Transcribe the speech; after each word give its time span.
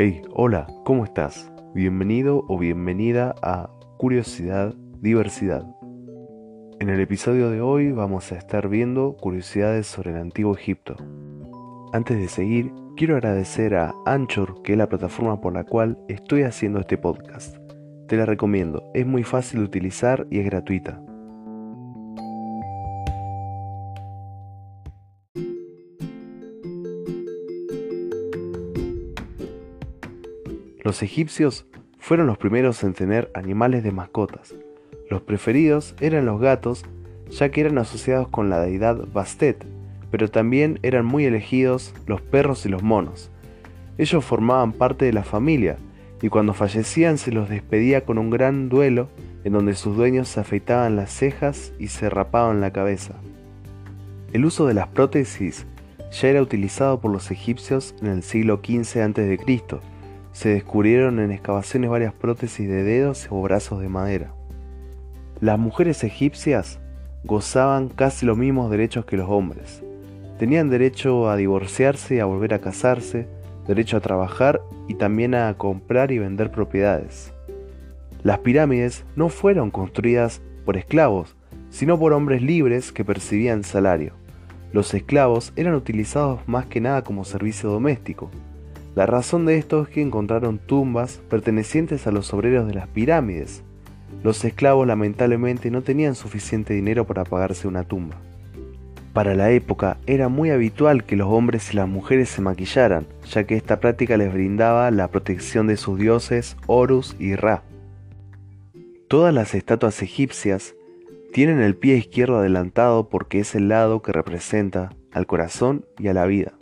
Hey, 0.00 0.22
hola, 0.32 0.68
¿cómo 0.84 1.02
estás? 1.02 1.50
Bienvenido 1.74 2.44
o 2.46 2.56
bienvenida 2.56 3.34
a 3.42 3.68
Curiosidad, 3.96 4.72
Diversidad. 5.00 5.66
En 6.78 6.88
el 6.88 7.00
episodio 7.00 7.50
de 7.50 7.60
hoy 7.60 7.90
vamos 7.90 8.30
a 8.30 8.36
estar 8.36 8.68
viendo 8.68 9.16
curiosidades 9.16 9.88
sobre 9.88 10.12
el 10.12 10.18
antiguo 10.18 10.54
Egipto. 10.54 10.94
Antes 11.92 12.16
de 12.16 12.28
seguir, 12.28 12.70
quiero 12.96 13.16
agradecer 13.16 13.74
a 13.74 13.92
Anchor, 14.06 14.62
que 14.62 14.74
es 14.74 14.78
la 14.78 14.88
plataforma 14.88 15.40
por 15.40 15.52
la 15.52 15.64
cual 15.64 15.98
estoy 16.06 16.42
haciendo 16.42 16.78
este 16.78 16.96
podcast. 16.96 17.56
Te 18.06 18.16
la 18.16 18.24
recomiendo, 18.24 18.92
es 18.94 19.04
muy 19.04 19.24
fácil 19.24 19.58
de 19.58 19.66
utilizar 19.66 20.28
y 20.30 20.38
es 20.38 20.44
gratuita. 20.44 21.02
Los 30.88 31.02
egipcios 31.02 31.66
fueron 31.98 32.28
los 32.28 32.38
primeros 32.38 32.82
en 32.82 32.94
tener 32.94 33.30
animales 33.34 33.84
de 33.84 33.92
mascotas. 33.92 34.54
Los 35.10 35.20
preferidos 35.20 35.94
eran 36.00 36.24
los 36.24 36.40
gatos, 36.40 36.86
ya 37.28 37.50
que 37.50 37.60
eran 37.60 37.76
asociados 37.76 38.28
con 38.28 38.48
la 38.48 38.58
deidad 38.58 39.06
Bastet, 39.12 39.66
pero 40.10 40.30
también 40.30 40.78
eran 40.82 41.04
muy 41.04 41.26
elegidos 41.26 41.92
los 42.06 42.22
perros 42.22 42.64
y 42.64 42.70
los 42.70 42.82
monos. 42.82 43.30
Ellos 43.98 44.24
formaban 44.24 44.72
parte 44.72 45.04
de 45.04 45.12
la 45.12 45.24
familia, 45.24 45.76
y 46.22 46.30
cuando 46.30 46.54
fallecían 46.54 47.18
se 47.18 47.32
los 47.32 47.50
despedía 47.50 48.06
con 48.06 48.16
un 48.16 48.30
gran 48.30 48.70
duelo 48.70 49.10
en 49.44 49.52
donde 49.52 49.74
sus 49.74 49.94
dueños 49.94 50.26
se 50.28 50.40
afeitaban 50.40 50.96
las 50.96 51.10
cejas 51.10 51.74
y 51.78 51.88
se 51.88 52.08
rapaban 52.08 52.62
la 52.62 52.72
cabeza. 52.72 53.12
El 54.32 54.46
uso 54.46 54.66
de 54.66 54.72
las 54.72 54.88
prótesis 54.88 55.66
ya 56.10 56.28
era 56.28 56.40
utilizado 56.40 56.98
por 56.98 57.12
los 57.12 57.30
egipcios 57.30 57.94
en 58.00 58.06
el 58.06 58.22
siglo 58.22 58.62
XV 58.64 59.02
a.C., 59.02 59.38
se 60.32 60.50
descubrieron 60.50 61.18
en 61.18 61.30
excavaciones 61.30 61.90
varias 61.90 62.12
prótesis 62.12 62.68
de 62.68 62.82
dedos 62.82 63.26
o 63.30 63.42
brazos 63.42 63.80
de 63.80 63.88
madera. 63.88 64.32
Las 65.40 65.58
mujeres 65.58 66.04
egipcias 66.04 66.80
gozaban 67.24 67.88
casi 67.88 68.26
los 68.26 68.36
mismos 68.36 68.70
derechos 68.70 69.04
que 69.04 69.16
los 69.16 69.28
hombres. 69.28 69.82
Tenían 70.38 70.70
derecho 70.70 71.28
a 71.28 71.36
divorciarse 71.36 72.20
a 72.20 72.24
volver 72.24 72.54
a 72.54 72.60
casarse, 72.60 73.26
derecho 73.66 73.96
a 73.96 74.00
trabajar 74.00 74.60
y 74.86 74.94
también 74.94 75.34
a 75.34 75.52
comprar 75.54 76.12
y 76.12 76.18
vender 76.18 76.50
propiedades. 76.50 77.32
Las 78.22 78.38
pirámides 78.38 79.04
no 79.14 79.28
fueron 79.28 79.70
construidas 79.70 80.40
por 80.64 80.76
esclavos, 80.76 81.36
sino 81.70 81.98
por 81.98 82.12
hombres 82.12 82.42
libres 82.42 82.92
que 82.92 83.04
percibían 83.04 83.62
salario. 83.62 84.14
Los 84.72 84.92
esclavos 84.94 85.52
eran 85.56 85.74
utilizados 85.74 86.40
más 86.46 86.66
que 86.66 86.80
nada 86.80 87.02
como 87.02 87.24
servicio 87.24 87.70
doméstico, 87.70 88.30
la 88.98 89.06
razón 89.06 89.46
de 89.46 89.58
esto 89.58 89.82
es 89.82 89.88
que 89.90 90.02
encontraron 90.02 90.58
tumbas 90.58 91.20
pertenecientes 91.30 92.08
a 92.08 92.10
los 92.10 92.34
obreros 92.34 92.66
de 92.66 92.74
las 92.74 92.88
pirámides. 92.88 93.62
Los 94.24 94.44
esclavos 94.44 94.88
lamentablemente 94.88 95.70
no 95.70 95.82
tenían 95.82 96.16
suficiente 96.16 96.74
dinero 96.74 97.06
para 97.06 97.22
pagarse 97.22 97.68
una 97.68 97.84
tumba. 97.84 98.16
Para 99.12 99.36
la 99.36 99.52
época 99.52 99.98
era 100.08 100.28
muy 100.28 100.50
habitual 100.50 101.04
que 101.04 101.14
los 101.14 101.28
hombres 101.28 101.72
y 101.72 101.76
las 101.76 101.86
mujeres 101.86 102.28
se 102.28 102.42
maquillaran, 102.42 103.06
ya 103.30 103.44
que 103.44 103.54
esta 103.54 103.78
práctica 103.78 104.16
les 104.16 104.32
brindaba 104.32 104.90
la 104.90 105.06
protección 105.06 105.68
de 105.68 105.76
sus 105.76 105.96
dioses 105.96 106.56
Horus 106.66 107.14
y 107.20 107.36
Ra. 107.36 107.62
Todas 109.06 109.32
las 109.32 109.54
estatuas 109.54 110.02
egipcias 110.02 110.74
tienen 111.32 111.60
el 111.60 111.76
pie 111.76 111.98
izquierdo 111.98 112.38
adelantado 112.38 113.08
porque 113.08 113.38
es 113.38 113.54
el 113.54 113.68
lado 113.68 114.02
que 114.02 114.10
representa 114.10 114.90
al 115.12 115.28
corazón 115.28 115.84
y 116.00 116.08
a 116.08 116.14
la 116.14 116.26
vida. 116.26 116.54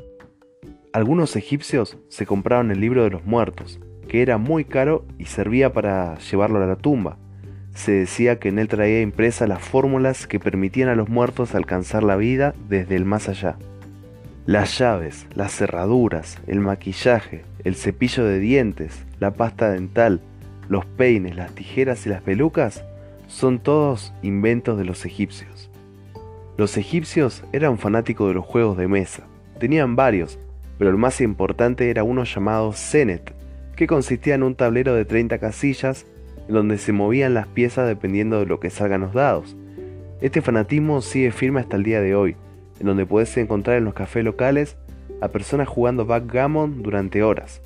Algunos 0.97 1.36
egipcios 1.36 1.98
se 2.08 2.25
compraron 2.25 2.70
el 2.70 2.80
libro 2.80 3.05
de 3.05 3.11
los 3.11 3.27
muertos, 3.27 3.80
que 4.08 4.22
era 4.22 4.39
muy 4.39 4.64
caro 4.64 5.05
y 5.18 5.27
servía 5.27 5.70
para 5.70 6.17
llevarlo 6.20 6.62
a 6.62 6.67
la 6.67 6.77
tumba. 6.77 7.18
Se 7.74 7.92
decía 7.92 8.39
que 8.39 8.48
en 8.48 8.58
él 8.58 8.68
traía 8.68 9.02
impresas 9.02 9.46
las 9.46 9.61
fórmulas 9.61 10.27
que 10.27 10.40
permitían 10.40 10.89
a 10.89 10.95
los 10.95 11.11
muertos 11.11 11.55
alcanzar 11.55 12.02
la 12.02 12.17
vida 12.17 12.55
desde 12.70 12.96
el 12.96 13.05
más 13.05 13.29
allá. 13.29 13.58
Las 14.46 14.79
llaves, 14.79 15.27
las 15.35 15.52
cerraduras, 15.52 16.39
el 16.46 16.61
maquillaje, 16.61 17.45
el 17.62 17.74
cepillo 17.74 18.24
de 18.24 18.39
dientes, 18.39 19.05
la 19.20 19.35
pasta 19.35 19.68
dental, 19.68 20.23
los 20.70 20.86
peines, 20.86 21.36
las 21.36 21.55
tijeras 21.55 22.06
y 22.06 22.08
las 22.08 22.23
pelucas 22.23 22.86
son 23.27 23.58
todos 23.58 24.14
inventos 24.23 24.79
de 24.79 24.86
los 24.86 25.05
egipcios. 25.05 25.68
Los 26.56 26.79
egipcios 26.79 27.45
eran 27.52 27.77
fanáticos 27.77 28.29
de 28.29 28.35
los 28.35 28.46
juegos 28.46 28.79
de 28.79 28.89
mesa. 28.89 29.24
Tenían 29.58 29.95
varios, 29.95 30.39
pero 30.79 30.91
el 30.91 30.97
más 30.97 31.20
importante 31.20 31.91
era 31.91 32.05
uno 32.05 32.25
llamado 32.25 32.73
Zenet, 32.73 33.33
que 33.77 33.87
consistía 33.87 34.35
en 34.35 34.42
un 34.42 34.55
tablero 34.55 34.95
de 34.95 35.05
30 35.05 35.39
casillas 35.39 36.07
en 36.48 36.55
donde 36.55 36.79
se 36.79 36.92
movían 36.92 37.35
las 37.35 37.47
piezas 37.47 37.87
dependiendo 37.89 38.39
de 38.41 38.47
lo 38.47 38.61
que 38.61 38.70
salgan 38.70 39.01
los 39.01 39.13
dados. 39.13 39.57
Este 40.20 40.41
fanatismo 40.41 41.03
sigue 41.03 41.31
firme 41.31 41.61
hasta 41.61 41.77
el 41.77 41.83
día 41.83 42.01
de 42.01 42.15
hoy, 42.15 42.36
en 42.81 42.86
donde 42.86 43.07
puedes 43.07 43.36
encontrar 43.36 43.77
en 43.77 43.85
los 43.85 43.95
cafés 43.95 44.25
locales 44.25 44.77
a 45.20 45.29
personas 45.29 45.69
jugando 45.69 46.07
backgammon 46.07 46.83
durante 46.83 47.23
horas. 47.23 47.61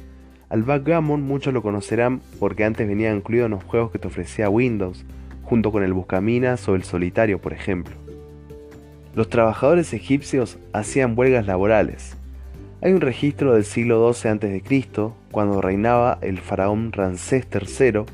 Al 0.49 0.63
backgammon 0.63 1.23
muchos 1.23 1.55
lo 1.55 1.63
conocerán 1.63 2.21
porque 2.41 2.65
antes 2.65 2.89
venía 2.89 3.15
incluido 3.15 3.47
en 3.47 3.53
los 3.53 3.65
juegos 3.65 3.93
que 3.93 3.99
te 3.99 4.09
ofrecía 4.09 4.51
Windows, 4.51 5.05
junto 5.43 5.71
con 5.71 5.83
el 5.83 5.93
Buscaminas 5.93 6.69
o 6.69 6.75
el 6.75 6.83
Solitario, 6.83 7.41
por 7.41 7.53
ejemplo. 7.53 7.95
Los 9.15 9.29
trabajadores 9.29 9.93
egipcios 9.93 10.59
hacían 10.73 11.17
huelgas 11.17 11.47
laborales, 11.47 12.17
hay 12.83 12.93
un 12.93 13.01
registro 13.01 13.55
del 13.55 13.65
siglo 13.65 14.13
XII 14.13 14.31
a.C., 14.31 15.13
cuando 15.31 15.61
reinaba 15.61 16.19
el 16.23 16.39
faraón 16.39 16.93
Ramsés 16.93 17.47
III. 17.53 18.05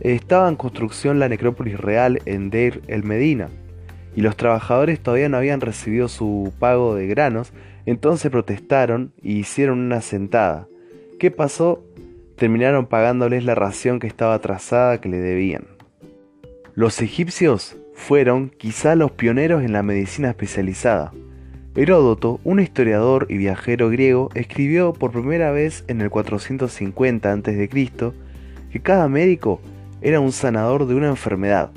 Estaba 0.00 0.48
en 0.48 0.56
construcción 0.56 1.18
la 1.18 1.28
necrópolis 1.28 1.78
real 1.78 2.20
en 2.24 2.50
Deir 2.50 2.82
el 2.88 3.04
Medina, 3.04 3.48
y 4.16 4.22
los 4.22 4.36
trabajadores 4.36 5.00
todavía 5.00 5.28
no 5.28 5.36
habían 5.36 5.60
recibido 5.60 6.08
su 6.08 6.52
pago 6.58 6.94
de 6.94 7.06
granos, 7.06 7.52
entonces 7.86 8.30
protestaron 8.30 9.12
y 9.20 9.38
hicieron 9.38 9.80
una 9.80 10.00
sentada. 10.00 10.66
¿Qué 11.18 11.30
pasó? 11.30 11.84
Terminaron 12.36 12.86
pagándoles 12.86 13.44
la 13.44 13.54
ración 13.54 14.00
que 14.00 14.06
estaba 14.06 14.34
atrasada 14.34 15.00
que 15.00 15.08
le 15.08 15.18
debían. 15.18 15.66
Los 16.74 17.02
egipcios 17.02 17.76
fueron 17.94 18.50
quizá 18.50 18.94
los 18.94 19.12
pioneros 19.12 19.62
en 19.62 19.72
la 19.72 19.82
medicina 19.82 20.30
especializada. 20.30 21.12
Heródoto, 21.74 22.38
un 22.44 22.60
historiador 22.60 23.26
y 23.30 23.38
viajero 23.38 23.88
griego, 23.88 24.28
escribió 24.34 24.92
por 24.92 25.10
primera 25.10 25.52
vez 25.52 25.84
en 25.88 26.02
el 26.02 26.10
450 26.10 27.32
a.C. 27.32 27.68
que 28.70 28.80
cada 28.82 29.08
médico 29.08 29.58
era 30.02 30.20
un 30.20 30.32
sanador 30.32 30.86
de 30.86 30.94
una 30.94 31.08
enfermedad. 31.08 31.70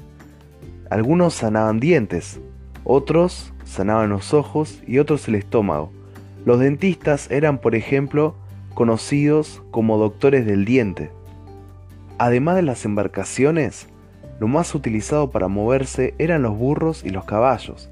Algunos 0.89 1.33
sanaban 1.35 1.79
dientes, 1.79 2.41
otros 2.83 3.53
sanaban 3.63 4.09
los 4.09 4.33
ojos 4.33 4.83
y 4.85 4.99
otros 4.99 5.29
el 5.29 5.35
estómago. 5.35 5.93
Los 6.43 6.59
dentistas 6.59 7.31
eran, 7.31 7.59
por 7.59 7.73
ejemplo, 7.73 8.35
conocidos 8.73 9.63
como 9.71 9.97
doctores 9.97 10.45
del 10.45 10.65
diente. 10.65 11.09
Además 12.17 12.57
de 12.57 12.63
las 12.63 12.83
embarcaciones, 12.83 13.87
lo 14.41 14.49
más 14.49 14.75
utilizado 14.75 15.31
para 15.31 15.47
moverse 15.47 16.15
eran 16.17 16.41
los 16.41 16.57
burros 16.57 17.05
y 17.05 17.11
los 17.11 17.23
caballos. 17.23 17.89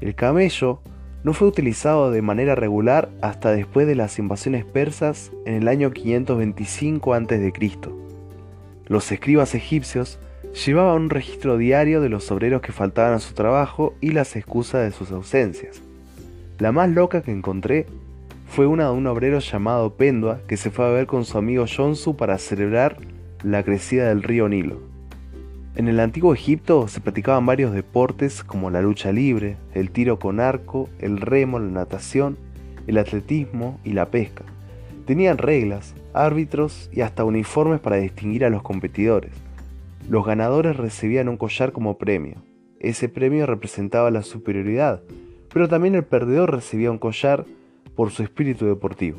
El 0.00 0.16
camello 0.16 0.80
no 1.26 1.32
fue 1.32 1.48
utilizado 1.48 2.12
de 2.12 2.22
manera 2.22 2.54
regular 2.54 3.08
hasta 3.20 3.50
después 3.50 3.88
de 3.88 3.96
las 3.96 4.16
invasiones 4.20 4.64
persas 4.64 5.32
en 5.44 5.54
el 5.54 5.66
año 5.66 5.90
525 5.90 7.14
a.C. 7.14 7.52
Los 8.86 9.10
escribas 9.10 9.56
egipcios 9.56 10.20
llevaban 10.64 11.02
un 11.02 11.10
registro 11.10 11.58
diario 11.58 12.00
de 12.00 12.10
los 12.10 12.30
obreros 12.30 12.62
que 12.62 12.70
faltaban 12.70 13.14
a 13.14 13.18
su 13.18 13.34
trabajo 13.34 13.92
y 14.00 14.12
las 14.12 14.36
excusas 14.36 14.84
de 14.84 14.96
sus 14.96 15.10
ausencias. 15.10 15.82
La 16.60 16.70
más 16.70 16.90
loca 16.90 17.22
que 17.22 17.32
encontré 17.32 17.86
fue 18.46 18.68
una 18.68 18.84
de 18.84 18.92
un 18.92 19.08
obrero 19.08 19.40
llamado 19.40 19.94
Pendua 19.94 20.38
que 20.46 20.56
se 20.56 20.70
fue 20.70 20.86
a 20.86 20.90
ver 20.90 21.08
con 21.08 21.24
su 21.24 21.38
amigo 21.38 21.64
Jonsu 21.66 22.14
para 22.14 22.38
celebrar 22.38 22.98
la 23.42 23.64
crecida 23.64 24.10
del 24.10 24.22
río 24.22 24.48
Nilo. 24.48 24.95
En 25.76 25.88
el 25.88 26.00
antiguo 26.00 26.32
Egipto 26.32 26.88
se 26.88 27.02
practicaban 27.02 27.44
varios 27.44 27.70
deportes 27.74 28.42
como 28.42 28.70
la 28.70 28.80
lucha 28.80 29.12
libre, 29.12 29.58
el 29.74 29.90
tiro 29.90 30.18
con 30.18 30.40
arco, 30.40 30.88
el 30.98 31.20
remo, 31.20 31.58
la 31.58 31.70
natación, 31.70 32.38
el 32.86 32.96
atletismo 32.96 33.78
y 33.84 33.92
la 33.92 34.10
pesca. 34.10 34.44
Tenían 35.04 35.36
reglas, 35.36 35.94
árbitros 36.14 36.88
y 36.94 37.02
hasta 37.02 37.24
uniformes 37.24 37.80
para 37.80 37.96
distinguir 37.96 38.46
a 38.46 38.50
los 38.50 38.62
competidores. 38.62 39.32
Los 40.08 40.24
ganadores 40.24 40.78
recibían 40.78 41.28
un 41.28 41.36
collar 41.36 41.72
como 41.72 41.98
premio. 41.98 42.36
Ese 42.80 43.10
premio 43.10 43.44
representaba 43.44 44.10
la 44.10 44.22
superioridad, 44.22 45.02
pero 45.52 45.68
también 45.68 45.94
el 45.94 46.04
perdedor 46.04 46.52
recibía 46.52 46.90
un 46.90 46.98
collar 46.98 47.44
por 47.94 48.12
su 48.12 48.22
espíritu 48.22 48.64
deportivo. 48.64 49.18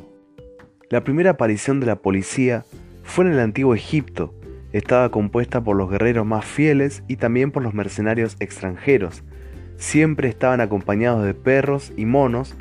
La 0.90 1.04
primera 1.04 1.30
aparición 1.30 1.78
de 1.78 1.86
la 1.86 1.96
policía 1.96 2.64
fue 3.04 3.26
en 3.26 3.32
el 3.32 3.38
antiguo 3.38 3.76
Egipto, 3.76 4.34
estaba 4.72 5.10
compuesta 5.10 5.62
por 5.62 5.76
los 5.76 5.90
guerreros 5.90 6.26
más 6.26 6.44
fieles 6.44 7.02
y 7.08 7.16
también 7.16 7.50
por 7.50 7.62
los 7.62 7.74
mercenarios 7.74 8.36
extranjeros. 8.40 9.22
Siempre 9.76 10.28
estaban 10.28 10.60
acompañados 10.60 11.24
de 11.24 11.34
perros 11.34 11.92
y 11.96 12.04
monos 12.04 12.54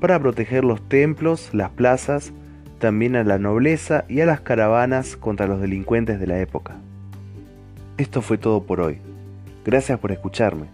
para 0.00 0.18
proteger 0.18 0.64
los 0.64 0.86
templos, 0.88 1.50
las 1.52 1.70
plazas 1.70 2.32
también 2.78 3.16
a 3.16 3.24
la 3.24 3.38
nobleza 3.38 4.04
y 4.08 4.20
a 4.20 4.26
las 4.26 4.40
caravanas 4.40 5.16
contra 5.16 5.46
los 5.46 5.60
delincuentes 5.60 6.20
de 6.20 6.26
la 6.26 6.38
época. 6.40 6.76
Esto 7.96 8.20
fue 8.20 8.36
todo 8.36 8.64
por 8.64 8.80
hoy. 8.80 8.98
Gracias 9.64 9.98
por 9.98 10.12
escucharme. 10.12 10.66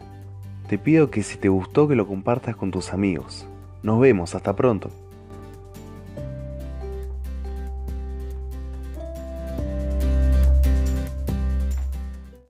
Te 0.69 0.79
pido 0.79 1.11
que 1.11 1.23
si 1.23 1.37
te 1.37 1.49
gustó 1.49 1.87
que 1.87 1.95
lo 1.95 2.09
compartas 2.09 2.57
con 2.57 2.71
tus 2.71 2.93
amigos. 2.93 3.47
Nos 3.85 4.01
vemos, 4.01 4.35
hasta 4.35 4.57
pronto. 4.57 4.91